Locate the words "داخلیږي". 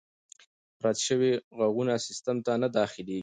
2.77-3.19